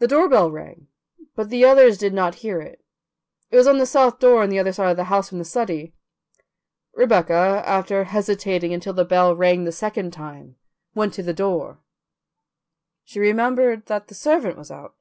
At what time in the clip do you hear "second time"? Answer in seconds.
9.70-10.56